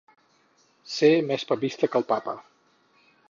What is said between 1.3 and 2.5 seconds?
més papista que el papa.